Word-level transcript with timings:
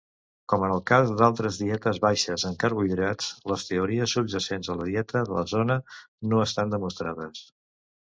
Com 0.51 0.63
en 0.67 0.71
el 0.75 0.79
cas 0.91 1.09
d"altres 1.17 1.57
dietes 1.63 1.99
baixes 2.05 2.45
en 2.49 2.55
carbohidrats, 2.63 3.27
les 3.51 3.65
teories 3.71 4.15
subjacents 4.17 4.71
a 4.75 4.79
la 4.79 4.87
dieta 4.89 5.23
de 5.29 5.37
la 5.37 5.45
Zona 5.53 5.77
no 6.33 6.41
estan 6.47 6.75
demostrades. 6.77 7.45